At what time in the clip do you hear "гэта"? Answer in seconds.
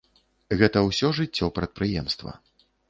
0.61-0.83